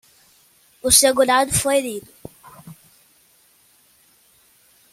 [0.81, 2.11] O segurado foi lido